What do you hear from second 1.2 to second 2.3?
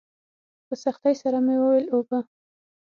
سره مې وويل اوبه.